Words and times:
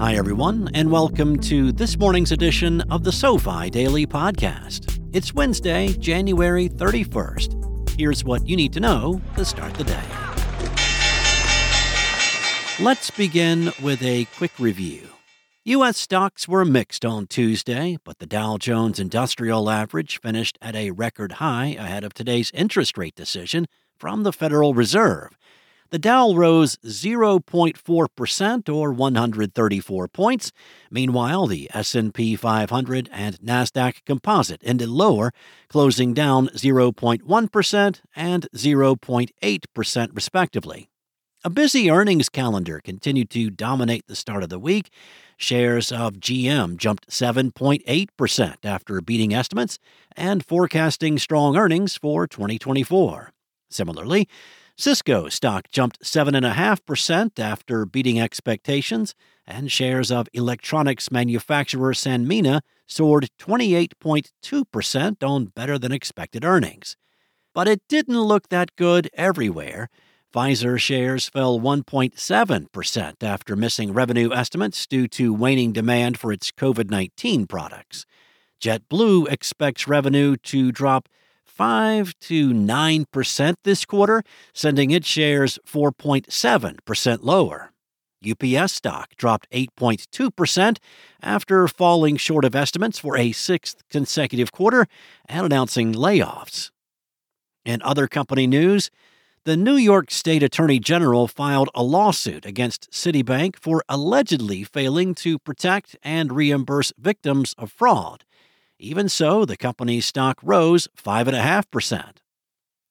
Hi, 0.00 0.14
everyone, 0.14 0.70
and 0.72 0.90
welcome 0.90 1.38
to 1.40 1.72
this 1.72 1.98
morning's 1.98 2.32
edition 2.32 2.80
of 2.90 3.04
the 3.04 3.12
SoFi 3.12 3.68
Daily 3.68 4.06
Podcast. 4.06 4.98
It's 5.12 5.34
Wednesday, 5.34 5.92
January 5.92 6.70
31st. 6.70 7.98
Here's 7.98 8.24
what 8.24 8.48
you 8.48 8.56
need 8.56 8.72
to 8.72 8.80
know 8.80 9.20
to 9.36 9.44
start 9.44 9.74
the 9.74 9.84
day. 9.84 10.02
Let's 12.82 13.10
begin 13.10 13.74
with 13.82 14.02
a 14.02 14.24
quick 14.38 14.52
review. 14.58 15.06
U.S. 15.66 15.98
stocks 15.98 16.48
were 16.48 16.64
mixed 16.64 17.04
on 17.04 17.26
Tuesday, 17.26 17.98
but 18.02 18.20
the 18.20 18.26
Dow 18.26 18.56
Jones 18.56 18.98
Industrial 18.98 19.68
Average 19.68 20.18
finished 20.22 20.56
at 20.62 20.74
a 20.74 20.92
record 20.92 21.32
high 21.32 21.76
ahead 21.78 22.04
of 22.04 22.14
today's 22.14 22.50
interest 22.54 22.96
rate 22.96 23.14
decision 23.14 23.66
from 23.98 24.22
the 24.22 24.32
Federal 24.32 24.72
Reserve 24.72 25.36
the 25.90 25.98
Dow 25.98 26.32
rose 26.32 26.76
0.4% 26.78 28.74
or 28.74 28.92
134 28.92 30.08
points. 30.08 30.52
Meanwhile, 30.90 31.46
the 31.46 31.70
S&P 31.74 32.36
500 32.36 33.08
and 33.12 33.38
Nasdaq 33.40 34.04
Composite 34.06 34.62
ended 34.64 34.88
lower, 34.88 35.32
closing 35.68 36.14
down 36.14 36.48
0.1% 36.48 38.00
and 38.14 38.48
0.8% 38.54 40.08
respectively. 40.14 40.90
A 41.42 41.48
busy 41.48 41.90
earnings 41.90 42.28
calendar 42.28 42.80
continued 42.84 43.30
to 43.30 43.48
dominate 43.48 44.06
the 44.06 44.14
start 44.14 44.42
of 44.42 44.50
the 44.50 44.58
week. 44.58 44.90
Shares 45.38 45.90
of 45.90 46.16
GM 46.16 46.76
jumped 46.76 47.08
7.8% 47.08 48.56
after 48.62 49.00
beating 49.00 49.32
estimates 49.32 49.78
and 50.14 50.44
forecasting 50.44 51.18
strong 51.18 51.56
earnings 51.56 51.96
for 51.96 52.26
2024. 52.26 53.32
Similarly, 53.70 54.28
Cisco 54.80 55.28
stock 55.28 55.70
jumped 55.70 56.02
7.5% 56.02 57.38
after 57.38 57.84
beating 57.84 58.18
expectations, 58.18 59.14
and 59.46 59.70
shares 59.70 60.10
of 60.10 60.26
electronics 60.32 61.10
manufacturer 61.10 61.92
Sanmina 61.92 62.62
soared 62.86 63.28
28.2% 63.38 65.22
on 65.22 65.44
better 65.54 65.78
than 65.78 65.92
expected 65.92 66.46
earnings. 66.46 66.96
But 67.52 67.68
it 67.68 67.82
didn't 67.90 68.22
look 68.22 68.48
that 68.48 68.74
good 68.76 69.10
everywhere. 69.12 69.90
Pfizer 70.34 70.80
shares 70.80 71.28
fell 71.28 71.60
1.7% 71.60 73.22
after 73.22 73.56
missing 73.56 73.92
revenue 73.92 74.32
estimates 74.32 74.86
due 74.86 75.08
to 75.08 75.34
waning 75.34 75.72
demand 75.72 76.18
for 76.18 76.32
its 76.32 76.50
COVID 76.50 76.88
19 76.88 77.46
products. 77.46 78.06
JetBlue 78.62 79.30
expects 79.30 79.86
revenue 79.86 80.38
to 80.38 80.72
drop 80.72 81.06
5 81.60 82.14
to 82.20 82.54
9% 82.54 83.54
this 83.64 83.84
quarter, 83.84 84.22
sending 84.54 84.90
its 84.90 85.06
shares 85.06 85.58
4.7% 85.68 87.18
lower. 87.20 87.72
UPS 88.26 88.72
stock 88.72 89.14
dropped 89.16 89.46
8.2% 89.50 90.78
after 91.22 91.68
falling 91.68 92.16
short 92.16 92.46
of 92.46 92.54
estimates 92.54 92.98
for 92.98 93.18
a 93.18 93.32
sixth 93.32 93.82
consecutive 93.90 94.52
quarter 94.52 94.86
and 95.26 95.44
announcing 95.44 95.92
layoffs. 95.92 96.70
In 97.66 97.82
other 97.82 98.08
company 98.08 98.46
news, 98.46 98.90
the 99.44 99.54
New 99.54 99.76
York 99.76 100.10
State 100.10 100.42
Attorney 100.42 100.78
General 100.78 101.28
filed 101.28 101.68
a 101.74 101.82
lawsuit 101.82 102.46
against 102.46 102.90
Citibank 102.90 103.56
for 103.56 103.84
allegedly 103.86 104.64
failing 104.64 105.14
to 105.16 105.38
protect 105.38 105.94
and 106.02 106.32
reimburse 106.32 106.94
victims 106.98 107.54
of 107.58 107.70
fraud. 107.70 108.24
Even 108.82 109.10
so, 109.10 109.44
the 109.44 109.58
company's 109.58 110.06
stock 110.06 110.38
rose 110.42 110.88
5.5%. 110.96 112.16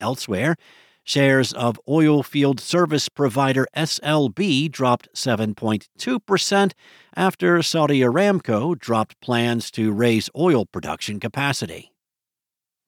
Elsewhere, 0.00 0.56
shares 1.04 1.52
of 1.52 1.80
oil 1.88 2.24
field 2.24 2.58
service 2.58 3.08
provider 3.08 3.68
SLB 3.76 4.68
dropped 4.68 5.08
7.2% 5.14 6.72
after 7.14 7.62
Saudi 7.62 8.00
Aramco 8.00 8.76
dropped 8.76 9.20
plans 9.20 9.70
to 9.70 9.92
raise 9.92 10.28
oil 10.36 10.66
production 10.66 11.20
capacity. 11.20 11.92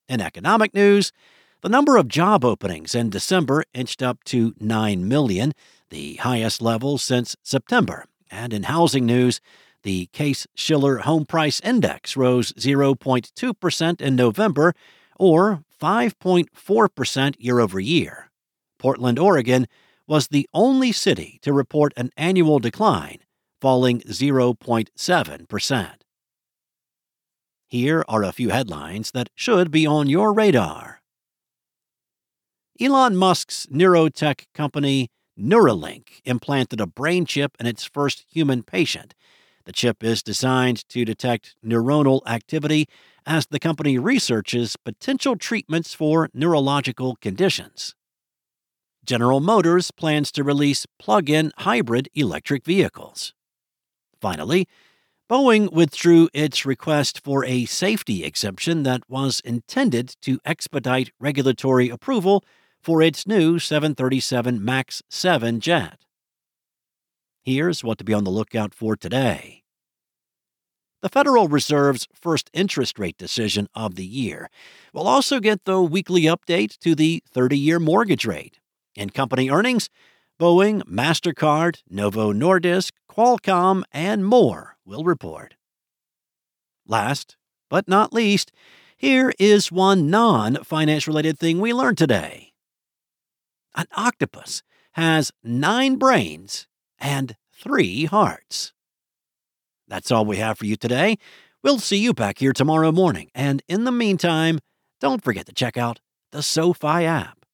In 0.08 0.20
economic 0.20 0.74
news, 0.74 1.12
the 1.62 1.68
number 1.68 1.96
of 1.96 2.08
job 2.08 2.44
openings 2.44 2.96
in 2.96 3.10
December 3.10 3.62
inched 3.72 4.02
up 4.02 4.24
to 4.24 4.54
9 4.58 5.06
million, 5.06 5.52
the 5.90 6.16
highest 6.16 6.60
level 6.60 6.98
since 6.98 7.36
September. 7.44 8.06
And 8.28 8.52
in 8.52 8.64
housing 8.64 9.06
news, 9.06 9.40
the 9.82 10.06
Case 10.06 10.46
Shiller 10.54 10.98
Home 10.98 11.24
Price 11.24 11.60
Index 11.60 12.16
rose 12.16 12.52
0.2% 12.52 14.00
in 14.00 14.16
November, 14.16 14.74
or 15.18 15.62
5.4% 15.80 17.34
year 17.38 17.60
over 17.60 17.80
year. 17.80 18.30
Portland, 18.78 19.18
Oregon, 19.18 19.66
was 20.06 20.28
the 20.28 20.48
only 20.54 20.92
city 20.92 21.38
to 21.42 21.52
report 21.52 21.92
an 21.96 22.10
annual 22.16 22.58
decline, 22.58 23.18
falling 23.60 24.00
0.7%. 24.02 25.90
Here 27.66 28.04
are 28.08 28.22
a 28.22 28.32
few 28.32 28.48
headlines 28.48 29.10
that 29.10 29.28
should 29.34 29.70
be 29.70 29.86
on 29.86 30.08
your 30.08 30.32
radar. 30.32 31.02
Elon 32.80 33.16
Musk's 33.16 33.66
neurotech 33.66 34.46
company 34.54 35.10
Neuralink 35.38 36.20
implanted 36.24 36.80
a 36.80 36.86
brain 36.86 37.26
chip 37.26 37.56
in 37.60 37.66
its 37.66 37.84
first 37.84 38.24
human 38.32 38.62
patient 38.62 39.14
the 39.68 39.72
chip 39.72 40.02
is 40.02 40.22
designed 40.22 40.88
to 40.88 41.04
detect 41.04 41.54
neuronal 41.62 42.22
activity 42.26 42.88
as 43.26 43.46
the 43.48 43.58
company 43.58 43.98
researches 43.98 44.76
potential 44.76 45.36
treatments 45.36 45.92
for 45.92 46.30
neurological 46.32 47.16
conditions. 47.16 47.94
General 49.04 49.40
Motors 49.40 49.90
plans 49.90 50.32
to 50.32 50.42
release 50.42 50.86
plug 50.98 51.28
in 51.28 51.52
hybrid 51.58 52.08
electric 52.14 52.64
vehicles. 52.64 53.34
Finally, 54.22 54.66
Boeing 55.28 55.70
withdrew 55.70 56.30
its 56.32 56.64
request 56.64 57.22
for 57.22 57.44
a 57.44 57.66
safety 57.66 58.24
exemption 58.24 58.84
that 58.84 59.02
was 59.06 59.40
intended 59.40 60.14
to 60.22 60.40
expedite 60.46 61.10
regulatory 61.20 61.90
approval 61.90 62.42
for 62.80 63.02
its 63.02 63.26
new 63.26 63.58
737 63.58 64.64
MAX 64.64 65.02
7 65.10 65.60
jet. 65.60 66.06
Here's 67.48 67.82
what 67.82 67.96
to 67.96 68.04
be 68.04 68.12
on 68.12 68.24
the 68.24 68.30
lookout 68.30 68.74
for 68.74 68.94
today. 68.94 69.62
The 71.00 71.08
Federal 71.08 71.48
Reserve's 71.48 72.06
first 72.12 72.50
interest 72.52 72.98
rate 72.98 73.16
decision 73.16 73.68
of 73.74 73.94
the 73.94 74.04
year. 74.04 74.50
We'll 74.92 75.08
also 75.08 75.40
get 75.40 75.64
the 75.64 75.80
weekly 75.80 76.24
update 76.24 76.76
to 76.80 76.94
the 76.94 77.22
30 77.32 77.56
year 77.56 77.80
mortgage 77.80 78.26
rate. 78.26 78.60
In 78.94 79.08
company 79.08 79.48
earnings, 79.48 79.88
Boeing, 80.38 80.82
MasterCard, 80.82 81.80
Novo 81.88 82.34
Nordisk, 82.34 82.92
Qualcomm, 83.10 83.82
and 83.92 84.26
more 84.26 84.76
will 84.84 85.04
report. 85.04 85.54
Last 86.86 87.38
but 87.70 87.88
not 87.88 88.12
least, 88.12 88.52
here 88.94 89.32
is 89.38 89.72
one 89.72 90.10
non 90.10 90.56
finance 90.64 91.08
related 91.08 91.38
thing 91.38 91.60
we 91.60 91.72
learned 91.72 91.96
today. 91.96 92.52
An 93.74 93.86
octopus 93.96 94.62
has 94.92 95.32
nine 95.42 95.96
brains 95.96 96.66
and 96.98 97.36
three 97.52 98.04
hearts. 98.06 98.72
That's 99.88 100.10
all 100.10 100.24
we 100.24 100.36
have 100.36 100.58
for 100.58 100.66
you 100.66 100.76
today. 100.76 101.16
We'll 101.62 101.78
see 101.78 101.98
you 101.98 102.14
back 102.14 102.38
here 102.38 102.52
tomorrow 102.52 102.92
morning. 102.92 103.30
And 103.34 103.62
in 103.68 103.84
the 103.84 103.92
meantime, 103.92 104.60
don't 105.00 105.24
forget 105.24 105.46
to 105.46 105.52
check 105.52 105.76
out 105.76 106.00
the 106.30 106.42
SoFi 106.42 107.04
app. 107.04 107.44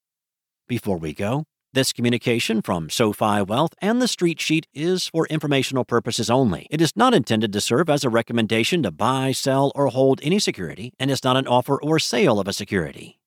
Before 0.66 0.98
we 0.98 1.14
go, 1.14 1.44
this 1.72 1.92
communication 1.92 2.62
from 2.62 2.88
SoFi 2.88 3.42
Wealth 3.42 3.74
and 3.80 4.00
the 4.00 4.08
Street 4.08 4.40
Sheet 4.40 4.66
is 4.72 5.08
for 5.08 5.26
informational 5.26 5.84
purposes 5.84 6.30
only. 6.30 6.66
It 6.70 6.80
is 6.80 6.92
not 6.94 7.14
intended 7.14 7.52
to 7.52 7.60
serve 7.60 7.90
as 7.90 8.04
a 8.04 8.08
recommendation 8.08 8.82
to 8.84 8.90
buy, 8.90 9.32
sell, 9.32 9.72
or 9.74 9.88
hold 9.88 10.20
any 10.22 10.38
security, 10.38 10.92
and 10.98 11.10
is 11.10 11.24
not 11.24 11.36
an 11.36 11.46
offer 11.46 11.80
or 11.82 11.98
sale 11.98 12.38
of 12.38 12.46
a 12.46 12.52
security. 12.52 13.18